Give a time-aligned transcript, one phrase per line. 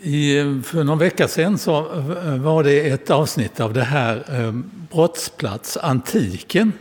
[0.00, 4.24] I, eh, för någon vecka sedan så eh, var det ett avsnitt av det här
[4.28, 4.52] eh,
[4.90, 6.72] Brottsplats Antiken.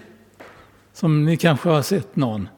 [0.93, 2.49] Som ni kanske har sett någon.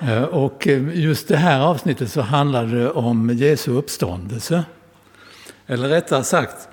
[0.00, 4.64] Eh, och eh, just det här avsnittet så handlade det om Jesu uppståndelse.
[5.66, 6.68] Eller rättare sagt,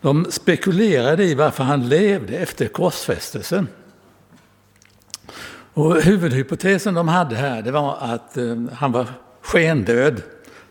[0.00, 3.68] de spekulerade i varför han levde efter korsfästelsen.
[5.74, 9.06] Och huvudhypotesen de hade här det var att eh, han var
[9.42, 10.22] skendöd.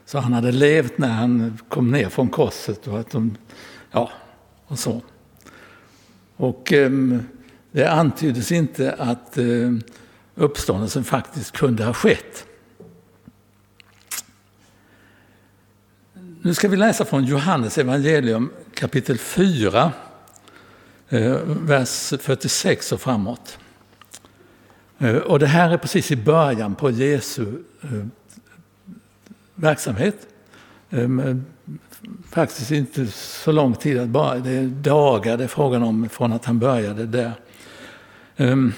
[0.08, 3.38] Så han hade levt när han kom ner från korset och att de,
[3.92, 4.12] ja,
[4.68, 5.02] och så.
[6.36, 6.92] Och eh,
[7.72, 9.74] det antyddes inte att eh,
[10.36, 12.46] uppståndelsen faktiskt kunde ha skett.
[16.42, 19.92] Nu ska vi läsa från Johannes evangelium kapitel 4,
[21.10, 23.60] eh, vers 46 och framåt.
[24.98, 28.06] Eh, och det här är precis i början på Jesu eh,
[29.58, 30.28] verksamhet.
[30.90, 31.46] Ehm,
[32.30, 36.34] faktiskt inte så lång tid, att bara, det är dagar det är frågan om från
[36.34, 37.32] att han började där.
[38.38, 38.74] Ehm,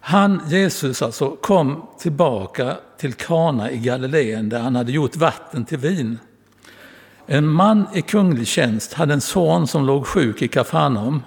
[0.00, 5.78] han, Jesus alltså, kom tillbaka till Kana i Galileen där han hade gjort vatten till
[5.78, 6.18] vin.
[7.26, 11.22] En man i kunglig tjänst hade en son som låg sjuk i Kafarnaum.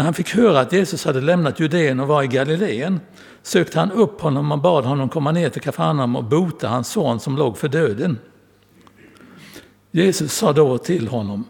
[0.00, 3.00] När han fick höra att Jesus hade lämnat Judeen och var i Galileen
[3.42, 7.20] sökte han upp honom och bad honom komma ner till Kafarnaum och bota hans son
[7.20, 8.18] som låg för döden.
[9.90, 11.44] Jesus sa då till honom,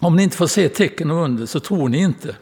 [0.00, 2.36] om ni inte får se tecken och under så tror ni inte.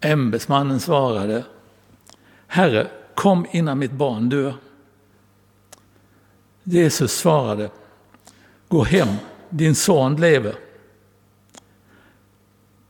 [0.00, 1.44] Ämbetsmannen svarade,
[2.46, 4.54] Herre, kom innan mitt barn dör.
[6.62, 7.70] Jesus svarade,
[8.68, 9.08] gå hem,
[9.50, 10.67] din son lever.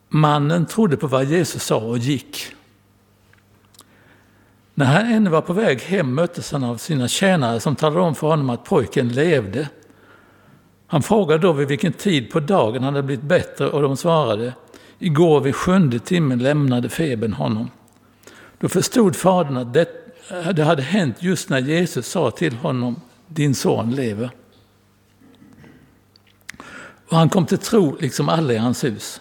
[0.08, 2.54] Mannen trodde på vad Jesus sa och gick.
[4.74, 8.14] När han ännu var på väg hem möttes han av sina tjänare som talade om
[8.14, 9.68] för honom att pojken levde.
[10.86, 14.52] Han frågade då vid vilken tid på dagen han hade blivit bättre och de svarade
[14.98, 17.70] Igår vid sjunde timmen lämnade febern honom.
[18.58, 19.88] Då förstod fadern att det,
[20.54, 24.30] det hade hänt just när Jesus sa till honom Din son lever.
[27.08, 29.20] Och han kom till tro liksom alla i hans hus.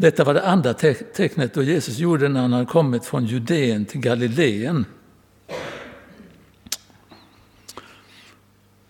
[0.00, 0.74] Detta var det andra
[1.14, 4.84] tecknet då Jesus gjorde när han hade kommit från Judeen till Galileen.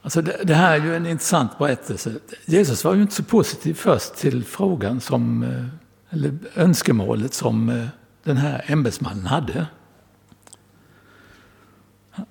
[0.02, 2.14] Alltså det, det, här är ju en intressant berättelse.
[2.44, 7.86] Jesus var ju inte så positiv först till frågan som, eh, eller önskemålet som eh,
[8.24, 9.66] den här ämbetsmannen hade.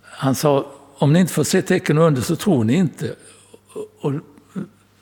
[0.01, 3.15] Han sa, om ni inte får se tecken och under så tror ni inte.
[4.01, 4.13] Och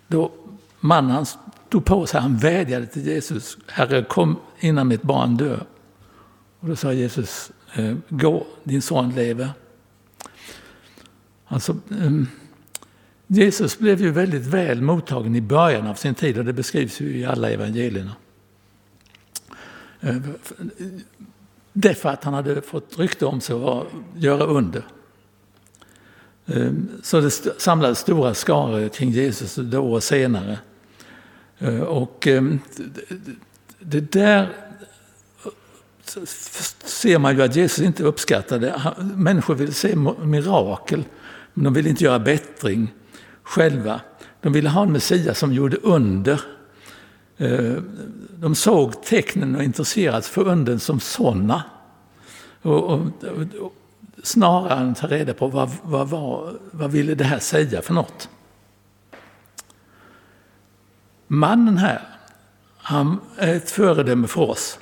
[0.08, 0.32] då
[0.80, 1.26] mannen
[1.70, 5.66] tog på sig, han vädjade till Jesus, Herre kom innan mitt barn dör.
[6.60, 9.50] Och då sa Jesus, eh, gå, din son lever.
[11.46, 12.28] Alltså, ehm,
[13.28, 17.18] Jesus blev ju väldigt väl mottagen i början av sin tid och det beskrivs ju
[17.18, 18.16] i alla evangelierna.
[20.02, 20.18] Eh,
[21.80, 24.84] Därför att han hade fått rykte om sig att göra under.
[26.46, 30.60] Ehm, så det samlades stora skaror kring Jesus då och senare.
[31.60, 32.44] Eh, och eh,
[33.80, 34.54] det där
[36.84, 38.94] ser man ju att Jesus inte uppskattade.
[39.16, 41.04] Människor vill se mirakel,
[41.54, 42.94] men de vill inte göra bättring
[43.44, 44.02] själva.
[44.42, 46.42] De ville ha en Messias som gjorde under.
[47.38, 47.74] Eh,
[48.36, 51.64] de såg tecknen och intresserades för undren som sådana.
[52.62, 53.00] Och, och,
[53.62, 53.74] och,
[54.24, 57.94] snarare än att ta reda på vad, vad, vad, vad ville det här säga för
[57.94, 58.30] något.
[61.28, 62.02] Mannen här,
[62.78, 64.80] han är ett föredöme för oss.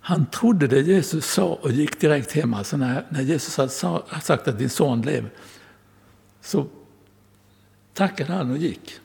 [0.00, 2.54] Han trodde det Jesus sa och gick direkt hem.
[2.54, 3.68] Alltså när, när Jesus hade
[4.22, 5.30] sagt att din son lever,
[6.40, 6.66] så
[7.94, 9.00] tackade han och gick.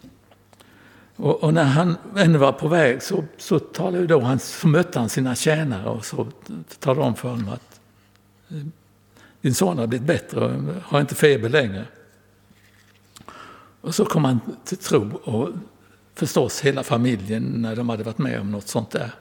[1.15, 4.99] Och, och när han ännu var på väg så, så, talade då han, så mötte
[4.99, 6.27] han sina tjänare och så
[6.79, 7.79] talade om för honom att
[8.49, 8.65] eh,
[9.41, 10.51] din son har blivit bättre och
[10.83, 11.85] har inte feber längre.
[13.81, 15.49] Och så kom han till tro och
[16.15, 19.11] förstås hela familjen när de hade varit med om något sånt där.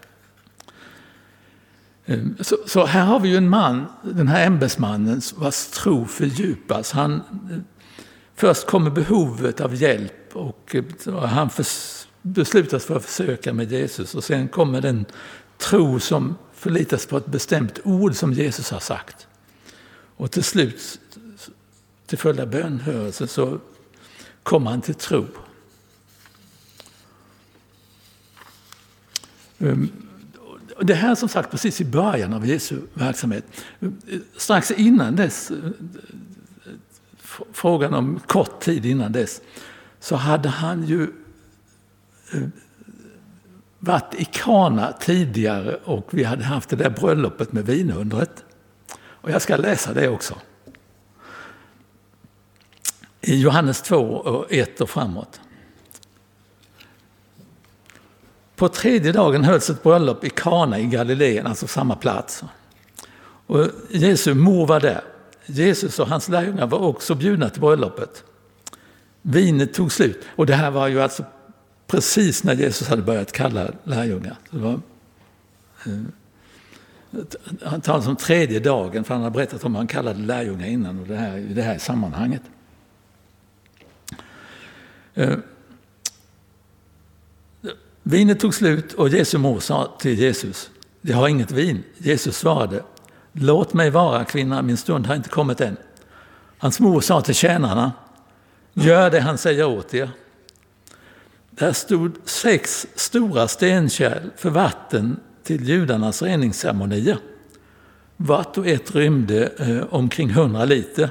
[2.06, 6.92] Ehm, så, så här har vi ju en man, den här ämbetsmannen, vars tro fördjupas.
[6.92, 7.14] Han,
[7.50, 7.58] eh,
[8.34, 11.66] först kommer behovet av hjälp och, eh, han för,
[12.22, 15.04] beslutas för att försöka med Jesus och sen kommer den
[15.58, 19.26] tro som förlitas på ett bestämt ord som Jesus har sagt.
[20.16, 21.00] Och till slut,
[22.06, 23.58] till följd av bönhörelsen, så
[24.42, 25.26] kommer han till tro.
[29.58, 29.92] Ehm,
[30.80, 33.44] det här som sagt precis i början av Jesu verksamhet.
[34.36, 35.56] Strax innan dess eh,
[37.52, 39.40] frågan om kort tid innan dess,
[40.00, 41.02] så hade han ju
[42.32, 42.48] eh,
[43.78, 48.44] varit i Kana tidigare och vi hade haft det där bröllopet med vinundret.
[48.98, 50.34] Och jag ska läsa det också.
[53.20, 55.40] I Johannes 2 och 1 och framåt.
[58.56, 62.44] På tredje dagen hölls ett bröllop i Kana i Galileen, alltså samma plats.
[63.46, 65.00] Och Jesu mor var där.
[65.46, 68.24] Jesus och hans lärjungar var också bjudna till bröllopet.
[69.22, 70.24] Vinet tog slut.
[70.36, 71.24] Och det här var ju alltså
[71.86, 74.36] precis när Jesus hade börjat kalla lärjungar.
[74.50, 74.80] Det var,
[75.86, 75.92] eh,
[77.62, 81.00] han talar om tredje dagen, för han har berättat om hur han kallade lärjungar innan
[81.00, 82.42] och det här, i det här sammanhanget.
[85.14, 85.36] Eh,
[88.02, 90.70] vinet tog slut och Jesu mor sa till Jesus,
[91.00, 91.82] det har inget vin.
[91.98, 92.82] Jesus svarade,
[93.32, 95.76] låt mig vara kvinna, min stund har inte kommit än.
[96.58, 97.92] Hans mor sa till tjänarna,
[98.72, 100.10] gör det han säger åt er.
[101.50, 107.18] Där stod sex stora stenkärl för vatten till judarnas reningsceremonier.
[108.16, 111.10] Vart och ett rymde eh, omkring hundra liter.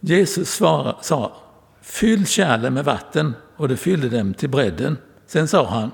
[0.00, 1.36] Jesus svara, sa,
[1.86, 4.98] fyll kärlen med vatten och det fyllde dem till bredden.
[5.26, 5.90] Sen sa han,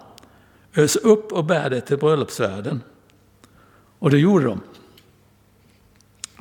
[0.77, 2.81] ös upp och bär det till bröllopsvärden.
[3.99, 4.61] Och det gjorde de.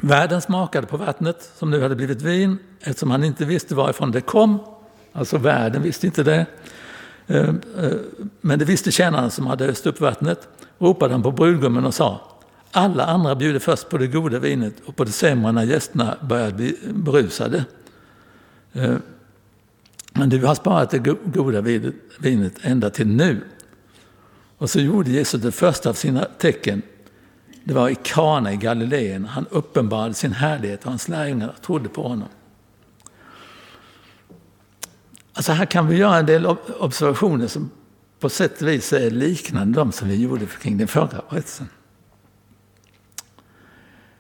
[0.01, 4.21] Värden smakade på vattnet som nu hade blivit vin eftersom han inte visste varifrån det
[4.21, 4.59] kom.
[5.13, 6.45] Alltså värden visste inte det.
[7.27, 7.93] Eh, eh,
[8.41, 10.47] men det visste tjänaren som hade öst upp vattnet.
[10.77, 12.21] Ropade han på brudgummen och sa
[12.71, 16.51] alla andra bjuder först på det goda vinet och på det sämre när gästerna börjar
[16.51, 17.65] bli berusade.
[18.73, 18.95] Eh,
[20.13, 20.99] men du har sparat det
[21.33, 21.61] goda
[22.19, 23.41] vinet ända till nu.
[24.57, 26.81] Och så gjorde Jesus det första av sina tecken.
[27.63, 29.25] Det var i Kana i Galileen.
[29.25, 32.27] Han uppenbarade sin härlighet och hans lärjungar trodde på honom.
[35.33, 36.45] Alltså här kan vi göra en del
[36.79, 37.69] observationer som
[38.19, 41.67] på sätt och vis är liknande de som vi gjorde kring den förra berättelsen.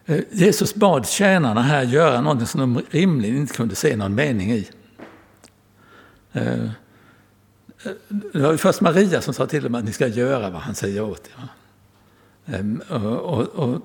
[0.05, 4.51] Eh, Jesus bad tjänarna här göra något som de rimligen inte kunde se någon mening
[4.51, 4.69] i.
[6.33, 6.69] Eh,
[8.09, 11.01] det var först Maria som sa till dem att ni ska göra vad han säger
[11.01, 11.47] åt er.
[12.55, 13.81] Ehm, och, och, och,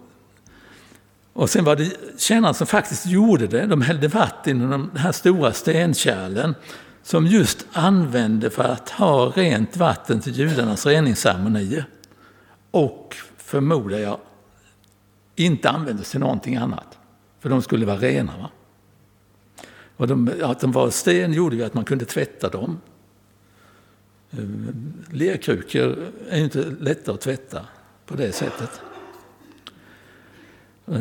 [1.33, 3.67] och sen var det tjänarna som faktiskt gjorde det.
[3.67, 6.55] De hällde vatten i de här stora stenkärlen
[7.03, 11.85] som just använde för att ha rent vatten till judarnas reningsceremonier.
[12.71, 14.19] Och, förmodar jag,
[15.37, 16.99] inte användes till någonting annat.
[17.41, 18.33] För de skulle vara rena.
[18.39, 18.51] Va?
[19.97, 22.81] Och de, att de var sten gjorde ju att man kunde tvätta dem.
[24.31, 24.45] Eh,
[25.11, 25.97] lerkrukor
[26.29, 27.67] är ju inte lätta att tvätta
[28.07, 28.81] på det sättet.
[30.87, 31.01] Eh,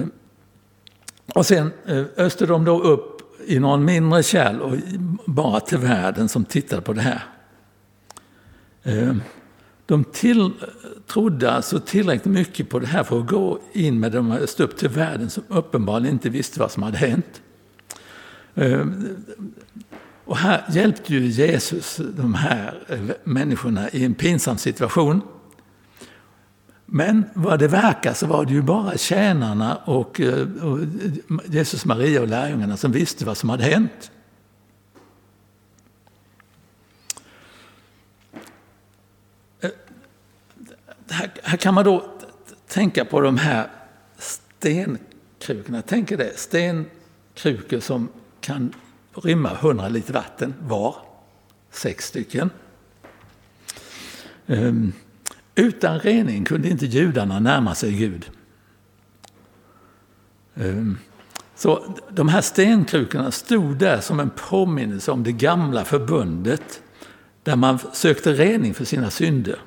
[1.34, 4.78] och sen eh, öste de då upp i någon mindre kärl och
[5.26, 7.24] bara till världen som tittade på det här.
[9.86, 10.52] De till,
[11.08, 14.78] trodde alltså tillräckligt mycket på det här för att gå in med dem öste upp
[14.78, 17.42] till världen som uppenbarligen inte visste vad som hade hänt.
[18.56, 18.86] Eh,
[20.25, 25.22] och här hjälpte ju Jesus de här eh, människorna i en pinsam situation.
[26.86, 30.80] Men vad det verkar så var det ju bara tjänarna och, eh, och
[31.46, 34.12] Jesus, Maria och lärjungarna som visste vad som hade hänt.
[41.10, 42.06] Här, här kan man då
[42.68, 43.70] tänka på de här
[44.18, 45.82] stenkrukorna.
[45.82, 48.10] Tänk er det, stenkrukor som
[48.46, 48.74] kan
[49.14, 50.96] rymma 100 liter vatten var,
[51.72, 52.50] sex stycken.
[54.46, 54.94] Um,
[55.56, 58.30] utan rening kunde inte judarna närma sig Gud.
[60.54, 60.98] Um,
[61.56, 66.82] så de här stenkrukorna stod där som en påminnelse om det gamla förbundet
[67.44, 69.60] där man sökte rening för sina synder.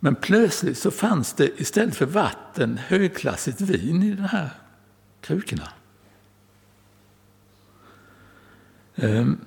[0.00, 4.50] Men plötsligt så fanns det istället för vatten högklassigt vin i de här
[5.20, 5.68] krukorna.
[9.02, 9.38] Ehm,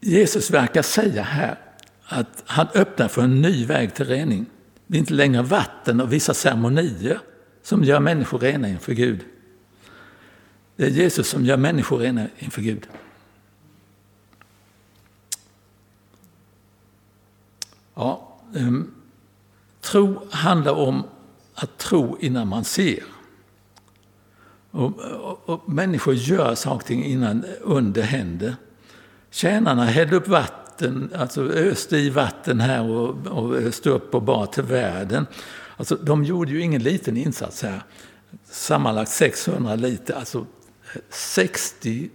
[0.00, 1.58] Jesus verkar säga här
[2.04, 4.46] att han öppnar för en ny väg till rening.
[4.86, 7.20] Det är inte längre vatten och vissa ceremonier
[7.62, 9.24] som gör människor rena inför Gud.
[10.76, 12.88] Det är Jesus som gör människor rena inför Gud.
[17.94, 18.94] Ja, um,
[19.80, 21.04] tro handlar om
[21.54, 23.02] att tro innan man ser.
[24.70, 28.56] Och, och, och människor gör saker innan under händer.
[29.30, 34.46] Tjänarna hällde upp vatten, alltså öste i vatten här och, och öste upp och bar
[34.46, 35.26] till världen.
[35.76, 37.82] Alltså, de gjorde ju ingen liten insats här.
[38.44, 40.46] Sammanlagt 600 liter, alltså
[41.08, 42.10] 60...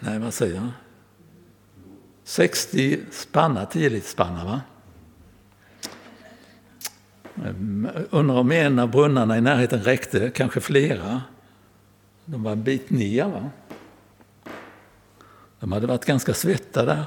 [0.00, 0.68] Nej, vad säger jag?
[2.24, 4.60] 60 spannar, 10 liter spannar, va?
[7.36, 7.54] Eh,
[8.10, 11.22] undrar om en av brunnarna i närheten räckte, kanske flera.
[12.24, 13.24] De var en bit ner.
[13.24, 13.50] Va?
[15.60, 17.04] De hade varit ganska svettade.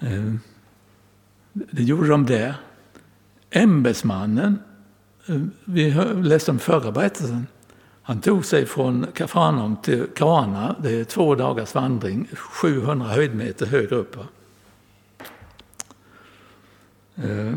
[0.00, 0.34] Eh,
[1.52, 2.54] det gjorde de där.
[3.50, 4.58] Ämbetsmannen,
[5.26, 5.90] eh, vi
[6.22, 7.46] läste om förra berättelsen,
[8.02, 13.96] han tog sig från Kafarnaum till Kana, det är två dagars vandring, 700 höjdmeter högre
[13.96, 14.16] upp.
[17.24, 17.54] Eh,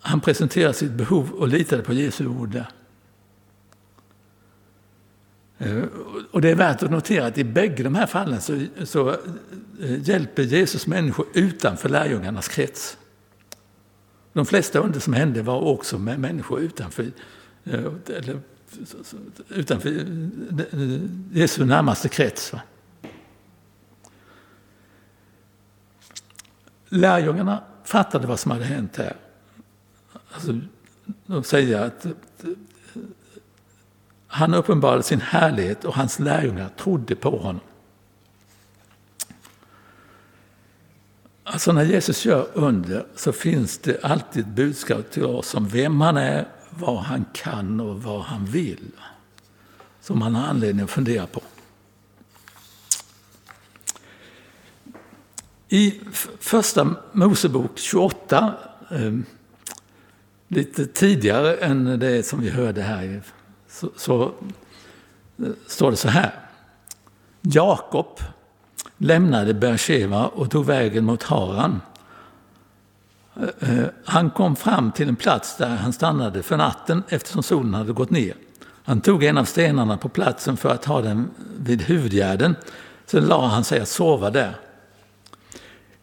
[0.00, 2.68] han presenterade sitt behov och litade på Jesu ord där.
[5.58, 5.84] Eh,
[6.30, 9.10] och det är värt att notera att i bägge de här fallen så, så
[9.80, 12.98] eh, hjälper Jesus människor utanför lärjungarnas krets.
[14.32, 17.10] De flesta under som hände var också med människor utanför,
[17.64, 18.40] eh, eller,
[19.48, 21.00] utanför eh,
[21.32, 22.52] Jesu närmaste krets.
[22.52, 22.60] Va?
[26.92, 29.16] Lärjungarna fattade vad som hade hänt här.
[30.32, 30.60] Alltså,
[31.26, 32.12] de säger att eh,
[34.26, 37.60] han uppenbarade sin härlighet och hans lärjungar trodde på honom.
[41.44, 46.00] Alltså när Jesus gör under så finns det alltid ett budskap till oss om vem
[46.00, 48.90] han är, vad han kan och vad han vill.
[50.00, 51.40] Som man har anledning att fundera på.
[55.72, 56.00] I
[56.40, 58.54] första Mosebok 28,
[58.90, 59.24] ehm,
[60.48, 63.22] lite tidigare än det som vi hörde här,
[63.68, 64.22] så, så
[65.38, 66.34] eh, står det så här.
[67.40, 68.20] Jakob
[68.96, 71.80] lämnade Beersheva och tog vägen mot Haran.
[73.36, 77.74] Eh, eh, han kom fram till en plats där han stannade för natten eftersom solen
[77.74, 78.34] hade gått ner.
[78.84, 82.56] Han tog en av stenarna på platsen för att ha den vid huvudgärden.
[83.06, 84.56] Sen la han sig att sova där.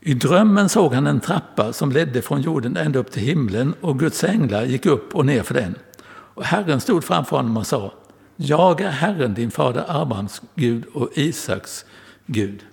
[0.08, 4.00] I drömmen såg han en trappa som ledde från jorden ända upp till himlen och
[4.00, 5.76] Guds änglar gick upp och ner för den.
[6.08, 7.94] Och Herren stod framför honom och sa,
[8.36, 11.86] jag är Herren din fader Abrahams Gud och Isaks
[12.26, 12.66] Gud.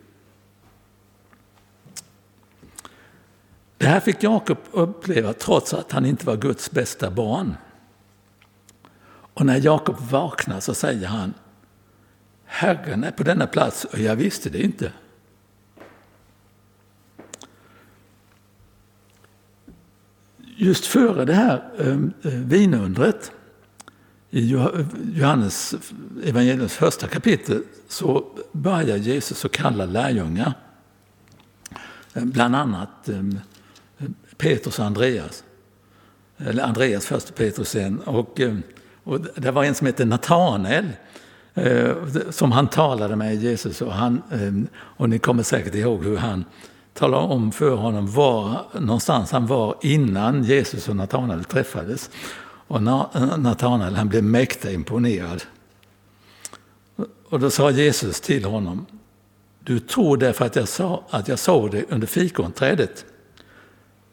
[3.79, 7.57] Det här fick Jakob uppleva trots att han inte var Guds bästa barn.
[9.13, 11.35] Och när Jakob vaknar så säger han,
[12.45, 14.93] Herren är på denna plats och jag visste det inte.
[20.57, 23.33] Just före det här ehm, eh, vinundret
[24.31, 24.57] i
[25.15, 25.75] Johannes
[26.25, 30.53] evangeliums första kapitel så börjar Jesus att kalla lärjungar.
[32.15, 33.39] Ehm, bland annat ehm,
[34.37, 35.45] Petrus och Andreas.
[36.39, 38.01] Eller Andreas först och Petrus sen.
[38.01, 38.41] Och,
[39.05, 40.89] och det var en som hette Natanael
[41.55, 41.95] eh,
[42.31, 43.83] som han talade med Jesus.
[43.83, 44.23] Och, han,
[44.75, 46.45] och ni kommer säkert ihåg hur han
[46.95, 52.11] talar om för honom var någonstans han var innan Jesus och Natanael träffades.
[52.67, 55.43] Och Natanael han blev mäkta imponerad.
[57.29, 58.87] Och då sa Jesus till honom,
[59.61, 63.05] du tror därför att jag sa att jag såg dig under fikonträdet.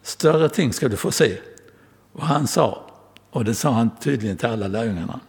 [0.03, 1.37] Större ting ska du få se.
[2.13, 2.85] Och han sa,
[3.29, 5.19] och det sa han tydligen till alla lärjungarna,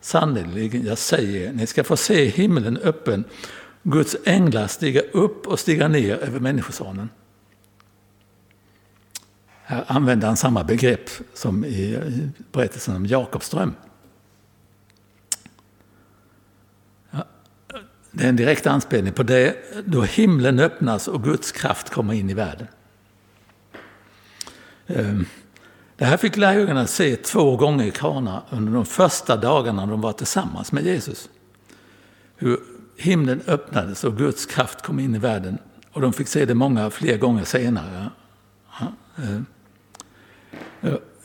[0.00, 3.24] sannerligen jag säger ni ska få se himlen öppen
[3.90, 7.08] Guds änglar stiga upp och stiga ner över Människosonen.
[9.62, 11.98] Här använder han samma begrepp som i
[12.52, 13.74] berättelsen om Jakobström.
[18.10, 22.30] Det är en direkt anspelning på det då himlen öppnas och Guds kraft kommer in
[22.30, 22.66] i världen.
[24.86, 25.26] Ehm,
[25.96, 30.12] det här fick lärjungarna se två gånger i Kana under de första dagarna de var
[30.12, 31.28] tillsammans med Jesus.
[32.36, 35.58] Hur himlen öppnades och Guds kraft kom in i världen.
[35.92, 38.10] Och de fick se det många fler gånger senare.
[39.16, 39.40] Eh.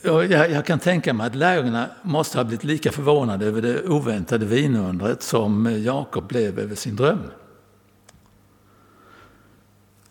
[0.02, 4.46] Jag, jag kan tänka mig att lärjungarna måste ha blivit lika förvånade över det oväntade
[4.46, 7.20] vinundret som Jakob blev över sin dröm.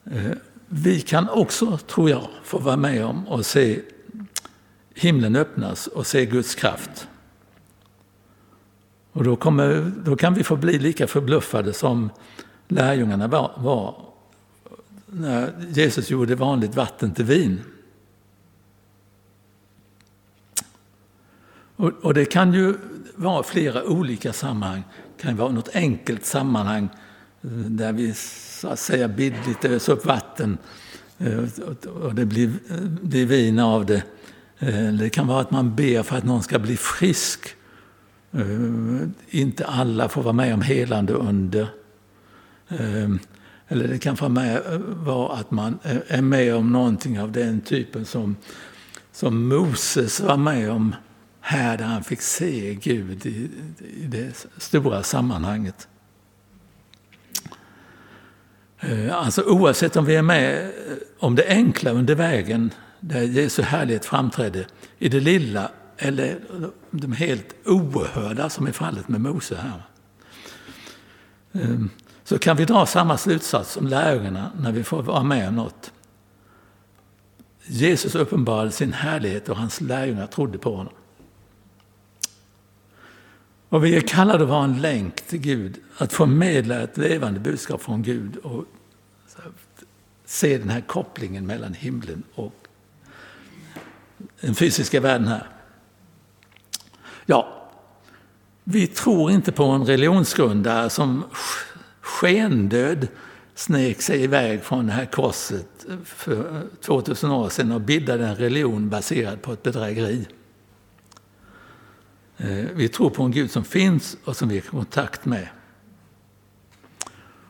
[0.05, 0.31] Eh,
[0.67, 3.81] vi kan också, tror jag, få vara med om och se
[4.95, 7.07] himlen öppnas och se Guds kraft.
[9.13, 12.09] Och då, kommer, då kan vi få bli lika förbluffade som
[12.67, 13.95] lärjungarna var, var
[15.05, 17.61] när Jesus gjorde vanligt vatten till vin.
[21.75, 22.73] Och, och, det kan ju
[23.15, 24.83] vara flera olika sammanhang.
[25.17, 26.89] Det kan vara något enkelt sammanhang
[27.67, 30.57] där vi så att säga bildligt öser upp vatten
[31.17, 31.43] eh,
[32.03, 34.03] och det blir, eh, blir vin av det.
[34.59, 37.55] Eh, det kan vara att man ber för att någon ska bli frisk.
[38.35, 41.67] Eh, inte alla får vara med om helande under.
[42.69, 43.09] Eh,
[43.67, 48.35] eller det kan eh, vara att man är med om någonting av den typen som,
[49.11, 50.95] som Moses var med om
[51.41, 53.49] här där han fick se Gud i,
[54.01, 55.87] i det stora sammanhanget.
[59.11, 60.71] Alltså oavsett om vi är med
[61.19, 64.65] om det enkla under vägen där Jesu härlighet framträdde
[64.99, 65.71] i det lilla
[66.03, 66.39] eller
[66.91, 69.81] de helt oerhörda som är fallet med Mose här.
[71.53, 71.89] Ehm,
[72.23, 75.91] så kan vi dra samma slutsats som lärjungarna när vi får vara med om något.
[77.65, 80.93] Jesus uppenbarade sin härlighet och hans lärjungar trodde på honom.
[83.69, 87.81] Och vi är kallade att vara en länk till Gud, att förmedla ett levande budskap
[87.81, 88.65] från Gud och
[90.25, 92.67] se den här kopplingen mellan himlen och
[94.41, 95.47] den fysiska världen här.
[97.25, 97.69] Ja,
[98.63, 101.23] vi tror inte på en religionsgrundare som
[102.01, 103.07] skendöd
[103.55, 108.89] snek sig iväg från det här korset för 2000 år sedan och bildade en religion
[108.89, 110.27] baserad på ett bedrägeri.
[112.37, 115.47] Eh, vi tror på en Gud som finns och som vi har kontakt med.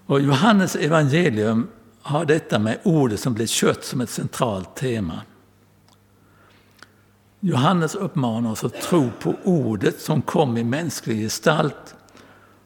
[0.05, 1.67] Och Johannes evangelium
[2.01, 5.21] har detta med ordet som blir kött som ett centralt tema.
[7.45, 11.95] Johannes uppmanar oss att tro på ordet som kom i mänsklig gestalt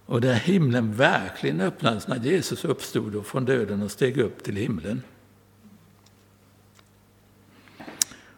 [0.05, 5.01] och där himlen verkligen öppnades när Jesus uppstod från döden och steg upp till himlen.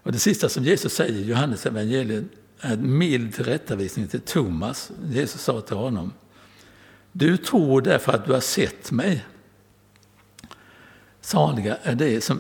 [0.04, 2.26] Och det sista som Jesus säger i Johannes evangeliet
[2.60, 4.92] är en mild tillrättavisning till Thomas.
[5.10, 6.14] Jesus sa till honom,
[7.12, 9.26] du tror därför att du har sett mig.
[11.22, 12.40] Saliga är de som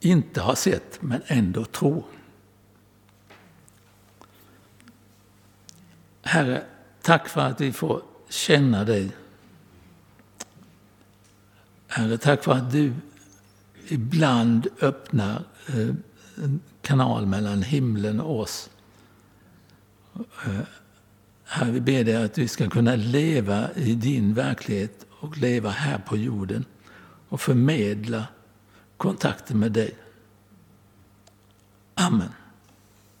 [0.00, 2.04] inte har sett men ändå tror.
[6.30, 6.62] Herre,
[7.02, 9.10] tack för att vi får känna dig.
[11.86, 12.92] Herre, tack för att du
[13.88, 15.94] ibland öppnar eh,
[16.36, 18.70] en kanal mellan himlen och oss.
[20.14, 20.60] Eh,
[21.44, 25.98] Herre, vi ber dig att vi ska kunna leva i din verklighet och leva här
[25.98, 26.64] på jorden
[27.28, 28.26] och förmedla
[28.96, 29.94] kontakten med dig.
[31.94, 32.30] Amen.